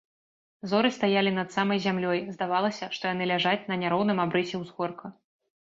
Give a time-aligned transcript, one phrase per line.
[0.71, 5.05] Зоры стаялі над самай зямлёй, здавалася, што яны ляжаць на няроўным абрысе ўзгорка.